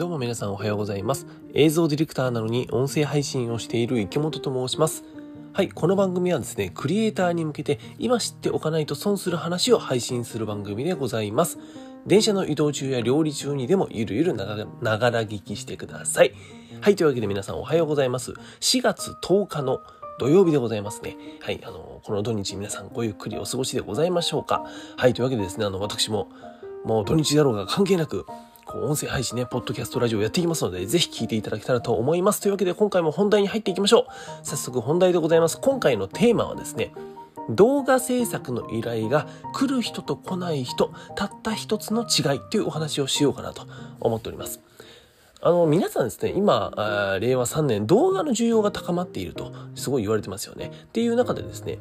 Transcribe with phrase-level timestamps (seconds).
[0.00, 1.26] どうも皆さんおはようございます。
[1.52, 5.04] 映像ディレクターなのに音声配信をしている池本と申します。
[5.52, 11.58] はい、この番組はですね、クリエイターに向けて今知っておかないと損する話を配信する番組でございます。
[12.06, 16.32] 電車の移動中や料理中にでもゆるゆるながら聞きしてください。
[16.80, 18.32] はい、というわけで皆さんおはようございます。
[18.60, 19.80] 4月10日の
[20.18, 21.18] 土曜日でございますね。
[21.42, 24.64] はい、あの、この土日皆さんごゆっくりお過ごしでございましょうか。
[24.96, 26.30] はい、というわけでですね、あの、私も
[26.86, 28.24] もう土日だろうが関係なく、
[28.70, 32.40] こう音声配信ね、ポッドキャストラジオやっていきますので、ぜひ聞いていただけたらと思います。
[32.40, 34.46] というわけで今回も本題に入っていきましょう。
[34.46, 35.58] 早速本題でございます。
[35.60, 36.92] 今回のテーマはですね、
[37.48, 43.66] 動画制作の依頼が来る人と来ない人、たった一つの違いというお話をしようかなと
[43.98, 44.60] 思っております。
[45.42, 46.70] あの、皆さんですね、今、
[47.20, 50.70] 令和3年、動画の需要が高まっていると、すごい言われてますよね。
[50.84, 51.80] っていう中でですね、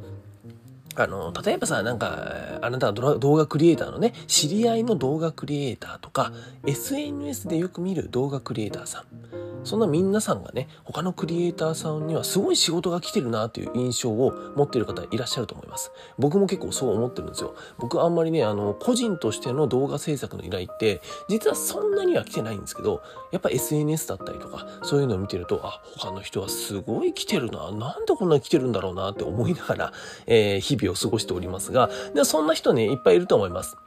[1.02, 6.34] あの、例えばさ、なんか、あなたは動画クリエイターのね、知り合いの動画クリエイターとか、
[6.66, 9.49] SNS でよく見る動画クリエイターさん。
[9.64, 15.92] そんな皆さんがね、他のクリエイターさんにはすごい仕事が来てるなという印象を持っている方いらっしゃると思います。
[16.18, 17.56] 僕も結構そう思ってるんですよ。
[17.78, 27.72] 僕あんまりね、あの、個人としての動画制作の依頼って、実はそんなには来てないんですけど、やっぱ SNS だったりとか、そういうのを見てると、あ、他の人はすごい来てるな。
[27.72, 29.94] なんでこんなに来てるんだろうなって思いながら、
[30.26, 33.78] えー、日々を過ごしておりますが、でそんな人ね、いっぱいいると思います。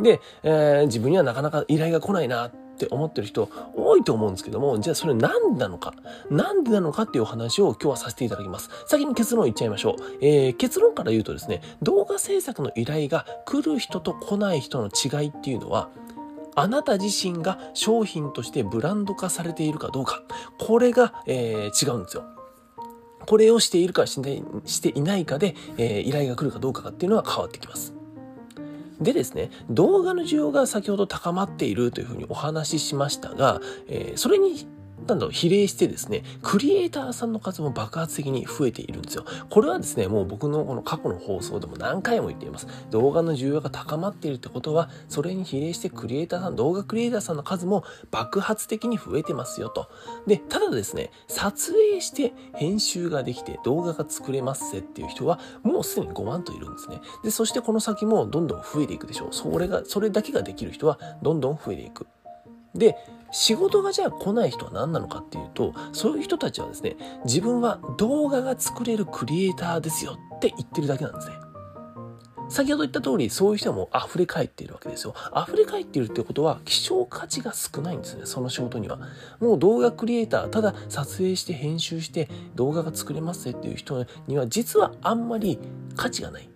[0.00, 5.94] で、えー、自分にはなかなか依頼が来ないなっって思ってる人多いと思うんですけども、じゃあそれ何なのか、
[6.30, 8.70] なんでなのかっていうお話を今日はさせていただきます。
[8.86, 10.02] 先に結論言っちゃいましょう。
[10.20, 15.90] えー、結論から言うとですね、動画制作の依頼が来る人と来ない人の違いっていうのは、
[16.54, 20.22] あなた自身が商品としてブランド化されているかどうか、
[20.58, 22.24] これが、えー、違うんですよ。
[23.26, 24.20] これをしているかし
[24.82, 27.94] ていないかで、えー、依頼が来るかどうかっていうのは変わってきます。
[29.02, 34.66] でですね、動画の需要が先ほど高まっているというふうにお話ししましたが、えー、それに
[35.06, 39.24] なんだろう、比例してですね、クリエイターさんの数も爆発的に増えているんですよ。
[39.50, 42.66] これはですね、もう僕のこの過去の放送でも何回も言っています。
[42.90, 49.88] 動画の需要が高まっているってことは、それに比例してクリエイターさん、動画クリエイターさんの数も爆発的に増えてますよと。
[50.26, 57.00] で、ただですね、撮影して編集ができて動画が作れますぜっていう人は、もうすでに5万といるんですね。
[57.24, 59.28] で、そしてこの先もどんどん増えていくでしょう。
[59.32, 62.06] それが、それだけができる人はどんどん増えていく。
[62.74, 62.96] で、
[63.32, 71.34] 仕事がじゃあ来ない人は何なのかっていうと、そういう人たちはですね、自分は動画が作れるクリエイターですよって言ってるだけなんですね。
[72.52, 75.14] 先ほど言った通り、そういう人はもう溢れ返っているわけですよ。
[75.34, 78.98] 溢れ返っているってことは、希少価値が少ないんですね、その仕事には。
[79.40, 85.58] もう動画クリエイター、ただ撮影して編集して動画が作れますっていう人には、実はあんまり
[85.96, 86.48] 価値がない。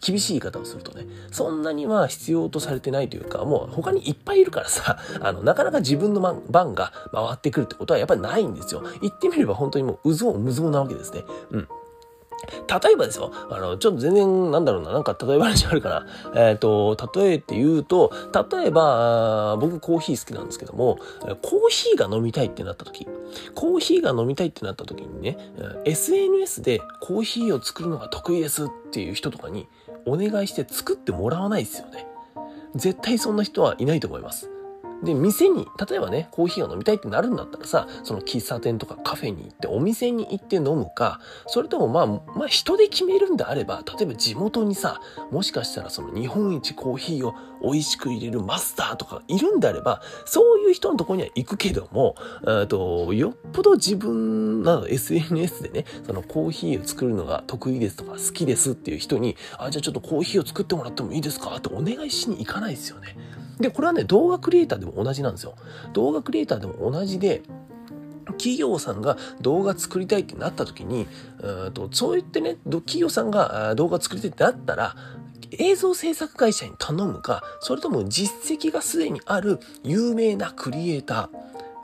[0.00, 8.82] 厳しい言い方をするとね、そんなには必要とされてないというか、もう他にいっぱいいるからさ、 あの、なかなか自分の番が回ってくるってことはやっぱりないんですよ。
[9.02, 11.24] 言ってみれば本当にもう、うぞうむぞうなわけですね。
[11.50, 11.68] うん。
[12.70, 13.32] 例えばですよ。
[13.50, 16.06] あの、ちょっと全然、なんだろうな、なんか例え話あるかな。
[16.34, 18.12] えっ、ー、と、例えて言うと、
[18.52, 20.98] 例えば、僕コーヒー好きなんですけども、
[21.42, 23.06] コーヒーが飲みたいってなった時、
[23.54, 25.36] コーヒーが飲みたいってなった時にね、
[25.84, 29.66] SNS でコーヒーを作るのが得意ですっていう人とかに、
[30.06, 32.06] お願いして作ってもらわないですよね。
[32.74, 34.50] 絶対そんな人はいないと思います。
[35.02, 45.00] で、店に、例えばね、コーヒーが飲みたいってなるんだったらさ、その喫茶店とかカフェに行って、お店に行って飲むか、それともまあ、まあ人で決めるんであれば、例えば地元にさ、
[45.30, 52.14] もしかしたらその日本一コーヒーを美味しく入れるマスターとかいるんであれば、そういう人のとこには行くけども、
[52.46, 61.56] えっと、よっぽど自分など SNS でね、そのコーヒーを作るのが得意ですとか好きですっていう人に、あ、じゃあちょっとコーヒーを作ってもらってもいいですか？
[61.56, 63.16] ってお願いしに行かないですよね。
[63.60, 65.54] で、これはね、動画クリエイターでも同じなんですよ。
[65.92, 67.42] 動画クリエイターでも同じで、
[68.32, 71.06] 企業さんが動画作りたいってなった時に、
[71.66, 74.96] うとそう言ってね、企業さんが動画作りたいってなったら、
[75.52, 81.28] 映像制作会社に頼むか、それとも実績がすでにある有名なクリエイター、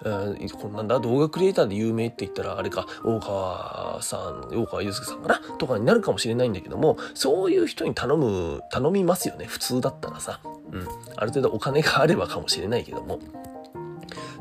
[0.03, 5.41] こんなんだ、動画クリエイターで有名って言ったら、あれか、大川さん、大川祐介さんかな？
[5.59, 9.47] とかになるかもしれないんだけども、そういう人に頼む、頼みますよね。
[9.47, 10.41] 普通だったらさ。
[10.71, 10.87] うん。
[11.17, 13.19] ある程度お金があればかもしれないけども。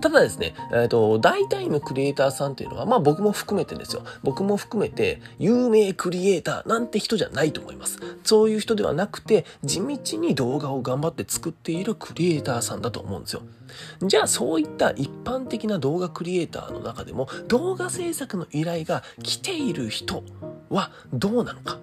[0.05, 4.03] ただですね、えっ、ー、と、大体のクリエイターさんっていうのは、まあ僕も含めてですよ。
[4.21, 7.97] 僕も含めて、有名クリエイターなんて人じゃないと思います。
[8.23, 13.41] そういう人ではなくて、地道に動画を頑張って作っているクリエイターさんだと思うんですよ。
[14.03, 20.23] じゃあそういった一般的な動画クリエイターの中でも、動画制作の依頼が来ている人
[20.69, 21.79] はどうなのか。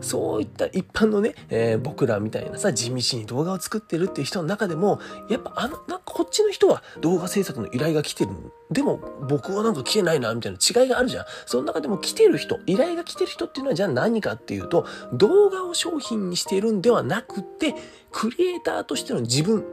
[0.00, 8.30] そういった一般のね、えー、僕らみたいなさ、地道に動画を作ってるっていう人の中でも、やっぱあの、なんかこっちの人は動画制作の依頼が来てる。
[8.70, 11.24] でも僕はなんか来てないな、みたいな違いがあるじゃん。
[11.46, 17.74] その中でも来てる人、依頼が来てる人っていうのはじゃあ何かっていうと、動画を商品にしているんではなくて、
[18.12, 19.64] クリエイターとしての自分、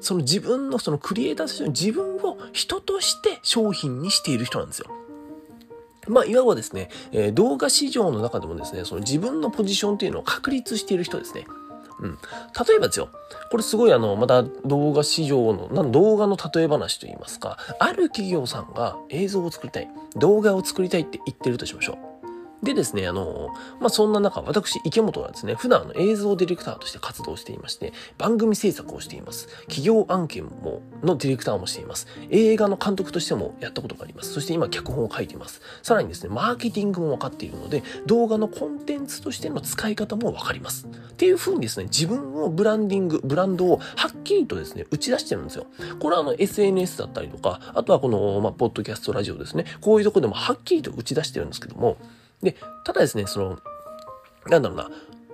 [0.00, 4.90] その自分のそのクリエイターとしての自分を人として商品にしている人なんですよ。
[6.08, 11.46] まあ、いわばですね、えー、動画市場の中でもですね、その自分のポジションっていうのを確立している人ですね。
[12.00, 12.18] うん。
[12.68, 13.08] 例えばですよ。
[13.50, 22.13] これすごいあの、また動画市場の、な動画の例え話といいますか、ある企業さんが映像を作りたい、動画を作りたいって言ってるとしましょう。
[22.64, 23.50] でですね、あの、
[23.80, 29.48] まあ、そんな中、私、池本はですね、普段の映像ディレクターとして活動していまして、番組制作をしています。
[29.68, 32.08] 企業案件も、のディレクターもしています。
[32.30, 34.32] 映画の監督としてもやったことがあります。
[34.32, 35.60] そして今、脚本を書いています。
[35.82, 40.86] さらにですね、マーケティングも分かっているので、動画のコンテンツとしての使い方も分かります。
[40.86, 45.66] っていう風にですね、自分をブランディング、ブランドをはっきりとですね、打ち出してるんですよ。
[46.00, 49.64] これはあの、SNS だったりとか、あとはこの、まあ、ポッドキャストラジオですね。
[49.80, 51.96] こういうとこでもはっきりと打ち出してるんですけども、
[52.44, 53.58] で、ただですね、その、
[54.46, 54.90] なんだろうな、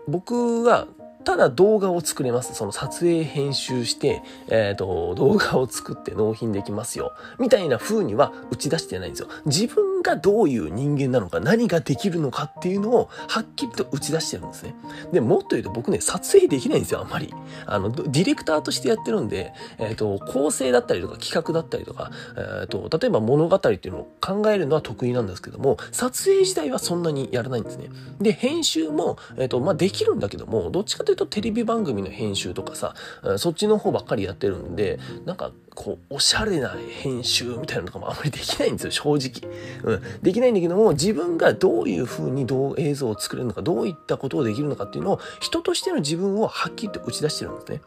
[0.08, 0.86] 僕は
[1.24, 2.54] ただ動画を作れます。
[2.54, 7.12] その撮影編集して、えっ、ー、と、動画を作って納品できますよ。
[7.38, 9.28] みたいな風には打ち出してないんですよ。
[9.44, 14.74] 自分がどういう人間なのか、何ができるのかっていうのをはっきりと打ち出してるんですね。
[15.12, 17.32] で、もっと言うと僕ね、撮影できないんですよ、あんまり。
[17.66, 27.88] あの、ディレクターとしてやってるんで、えっ、ー、と、構成だったりとか企画だったりとか、えっ、ー、と、例えば物語っていうのを考えるのは得意なんですけども、撮影自体はそんなにやらないんですね。
[28.20, 32.94] で、編集も、えっ、と、まあ、できるんだけども、どっちかというとテレビ番組の編集とかさ、
[33.36, 39.52] そっちの方ばっかりやってるんで、なんか、こう、おしゃれな編集みたいなのとかもあまりできないんですよ、正直。
[39.84, 40.02] うん。
[40.22, 47.80] できないんだけども、自分がどういう風にどう映像を作れるのか、どういったことをできるのかっていうのを、人としての自分をはっきりと打ち出してるんですね。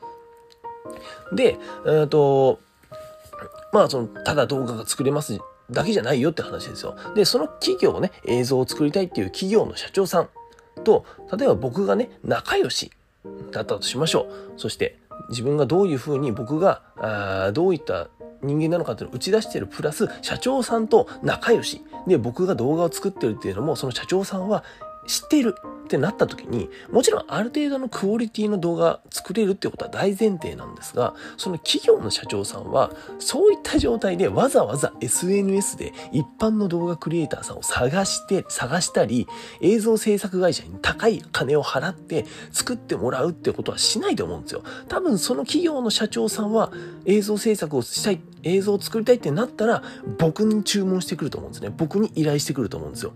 [1.34, 2.60] で、えっ、ー、と、
[3.72, 5.40] まあ、その、ただ動画が作れます
[5.72, 6.96] だけじゃないよって話ですよ。
[7.16, 10.30] で、その企業をね、映像を作りたいっていう企業の社長さん
[10.84, 12.92] と、例えば僕がね、仲良し
[13.52, 14.54] だったとしましょう。
[14.58, 14.98] そして、
[15.30, 18.10] 自分がどういうふうに僕が、あどういった
[18.42, 21.82] 人間なのかっていうのを打ち出してるプラス、社長さんと仲良し。
[22.08, 24.64] で、僕が動画を作ってるっていうのも、その社長さんは
[25.08, 39.28] 知っているってなった時に、もちろんある程度のクオリティの動画作れるってことは大前提なんですが、その企業の社長さんは、そういった状態でわざわざ SNS で一般の動画クリエイターさんを探して、探したり、
[39.62, 44.64] 映像制作会社に高い金を払って作ってもらうってことはしないと思うんですよ。
[44.88, 46.72] 多分その企業の社長さんは
[47.06, 49.84] 映像制作をしたい、映像を作りたいってなったら、
[50.18, 51.74] 僕に注文してくると思うんですね。
[51.76, 53.14] 僕に依頼してくると思うんですよ。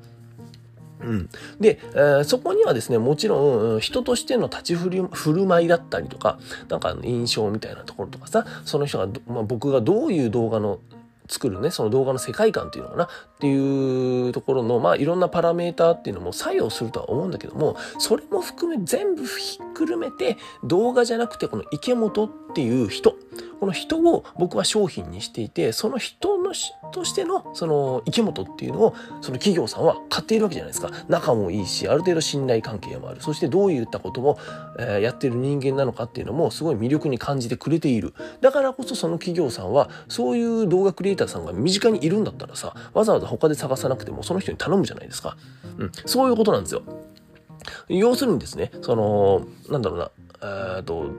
[1.08, 6.38] うん、で、えー、そこにはですね、もちろん人としての立ち振り振る舞いだったりとか、
[6.68, 10.80] なんか印象みたいなところとかさ、その人が、まあ、僕がどういう動画の
[11.28, 13.04] 作るね、その動画の世界観っていうのかな？
[13.06, 13.10] っ
[13.40, 23.16] ていうところの、まあいろんなパラメーターっていうのも作用するとは思うんだけども、それも含め全部ひっくるめて動画じゃなくてこの池本っていう人、
[23.60, 26.54] この人を僕は商品にしていて、その人の
[26.94, 30.90] としてのその池本っていうのをその企業さんは買っているわけじゃないですか。
[31.10, 33.22] 仲もいいし、ある程度信頼関係もある。
[33.22, 34.40] そしてどういったことを、
[34.80, 38.14] え、やってる人間なのかっていうのもすごい魅力に感じてくれている。
[38.42, 45.38] だからこそその企業さんはそういう動画クリエイターさんが身近にいるんだったらさ、わざわざ他で探さなくてもその人に頼むじゃないですか。
[45.78, 45.92] うん。
[46.06, 46.84] そういうことなんですよ。
[47.90, 50.12] 要するにですね、その、なんだろうな、
[50.78, 51.10] えっと、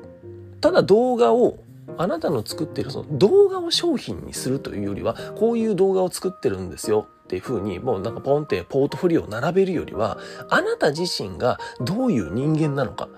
[0.61, 1.59] ただ動画を
[1.97, 13.09] あなたの作ってるその動画を商品にするというよりはこういう動画を作ってるんですよっていう風にもうなんかポンってポートフォリオを並べるよりはあなた自身がどういう人間なのか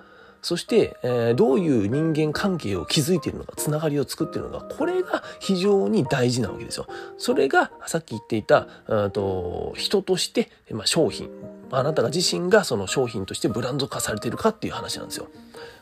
[0.43, 6.87] そして、えー、どういう人間関係を築いているのか、つながりを作っているのか、これが非常に大事なわけですよ。
[7.19, 8.67] それが、さっき言っていた、
[9.13, 11.31] と人として、まあ、商品。
[11.73, 15.29] あなたが自身がその商品としてブランド化されているかっていう話なんですよ。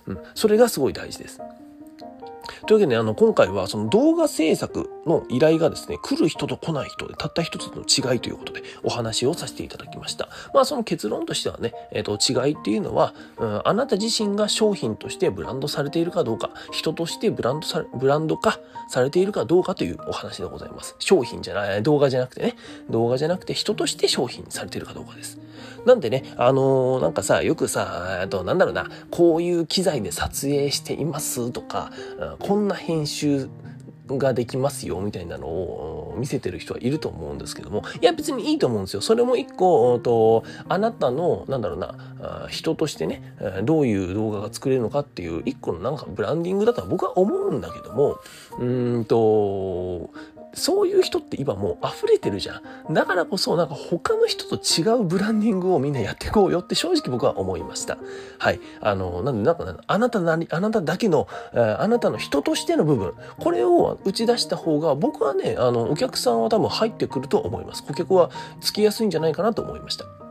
[0.07, 0.19] うん。
[0.35, 1.41] それがすごい大事です。
[2.67, 10.28] というわけで、あの、今回はその動画制作の依頼がですね、来る人と来ない人でたった一つの違いということでお話をさせていただきました。
[10.55, 20.97] まあその結論としてはね、えっ、ー、と、違いっていうのは、うん、あなた自身が商品としてブランドされているかどうか、人としてブランドさ、ブランド化されているかどうかというお話でございます。
[20.99, 22.57] 商品じゃない、動画じゃなくてね、
[22.90, 25.38] 動画じゃなくて人として商品されているかどうかです。
[25.85, 31.93] なんでね、あのー、なんかさ、よくさ、えっと、なんだろうな、こういう機材で撮影していますとか、
[32.38, 33.49] こんな編集
[34.17, 39.03] ができますよみたいなのを見せてる人はいると思うんですけどもいや別にいいと思うんですよ。
[39.03, 43.35] それも一個とあなたのなんだろうな人としてね
[43.65, 48.19] どういう動画が作れるのかっていう一個のなんかブランディングだとは僕は思うんだけども
[48.59, 48.65] う
[49.00, 50.11] んと
[50.55, 52.95] そういう人って今もう溢れてるじゃん。
[52.95, 57.99] だからこそなんか他の人と違うブランディングをみんなやっていこうよって正直僕は思いました。
[58.38, 58.61] はい。
[58.81, 67.83] あの、なんでなんかあなたなり、あなただけの、あなたの人としての部分、これを打ち出した方が僕はね、あの、お客さんは多分入ってくると思います。
[67.85, 70.27] 顧客はつきやすいんじゃないかなと思いました。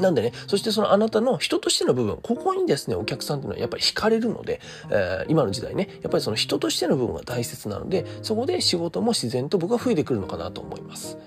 [0.00, 4.60] なんでね、そしてそのあなたの人としての部分、ここにですね、お客さんっていうのはやっぱり惹かれるので、
[4.90, 11.18] えー、今の時代ね、やっぱりその人としての部分が大切なので、そこで仕事も自然と僕は増えてくるのかなと思います。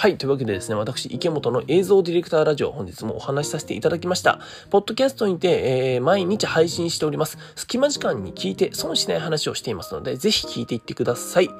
[0.00, 0.16] はい。
[0.16, 4.38] というわけでですね、私、池本の映像ディレクターラジオ、本日もお話しさせていただきました。
[4.70, 7.36] ポッドキャストにて、えー、毎日配信しております。
[7.56, 11.50] 隙間時間に聞いて損しない話をしていますので、ぜひ聞いていってください。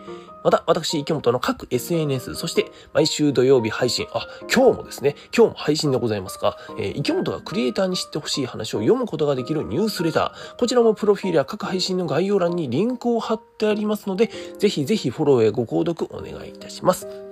[0.45, 14.31] また、私、池本の各 SNS、そして毎週土曜日配信、あ、今日もですね、今日も配信でございますが、えー、池本がクリエイターに知ってほしい話を読むことができるニュースレター、こちらもプロフィールや各配信の概要欄にリンクを貼ってありますので、
[14.61, 17.28] ぜひぜひフォローやご購読お願いいたします。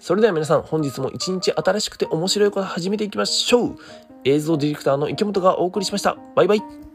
[0.00, 3.76] それでは皆さん、本日も一日新しくて面白いこと始めていきましょう。
[4.24, 6.16] 映像ディレクターの池本がお送りしました。
[6.34, 6.89] バイバイ。